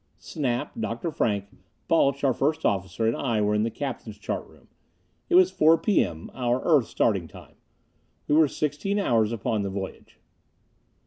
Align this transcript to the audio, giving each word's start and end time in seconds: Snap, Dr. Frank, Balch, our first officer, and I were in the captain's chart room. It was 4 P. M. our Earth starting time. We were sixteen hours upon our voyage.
Snap, 0.17 0.71
Dr. 0.79 1.11
Frank, 1.11 1.45
Balch, 1.87 2.23
our 2.23 2.33
first 2.33 2.65
officer, 2.65 3.05
and 3.05 3.15
I 3.15 3.39
were 3.39 3.53
in 3.53 3.61
the 3.61 3.69
captain's 3.69 4.17
chart 4.17 4.47
room. 4.47 4.67
It 5.29 5.35
was 5.35 5.51
4 5.51 5.77
P. 5.77 6.03
M. 6.03 6.31
our 6.33 6.59
Earth 6.63 6.87
starting 6.87 7.27
time. 7.27 7.53
We 8.27 8.33
were 8.33 8.47
sixteen 8.47 8.97
hours 8.97 9.31
upon 9.31 9.63
our 9.63 9.69
voyage. 9.69 10.17